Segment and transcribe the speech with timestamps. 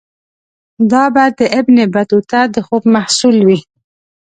[0.91, 3.59] دا به د ابن بطوطه د خوب محصول وي.